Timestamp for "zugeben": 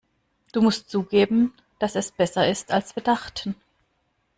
0.89-1.53